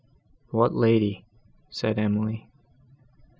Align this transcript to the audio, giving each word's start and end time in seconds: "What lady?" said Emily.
"What 0.49 0.73
lady?" 0.73 1.25
said 1.69 1.99
Emily. 1.99 2.49